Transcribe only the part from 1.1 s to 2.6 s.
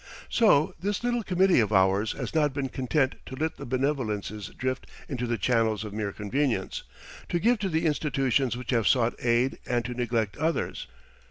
committee of ours has not